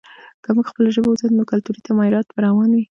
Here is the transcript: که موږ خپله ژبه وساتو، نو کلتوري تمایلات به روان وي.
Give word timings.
که 0.43 0.49
موږ 0.55 0.65
خپله 0.71 0.89
ژبه 0.95 1.09
وساتو، 1.09 1.37
نو 1.39 1.43
کلتوري 1.51 1.81
تمایلات 1.87 2.27
به 2.33 2.39
روان 2.45 2.69
وي. 2.71 2.79